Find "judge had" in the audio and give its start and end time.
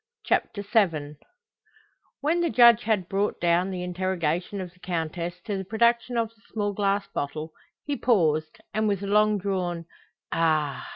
2.49-3.07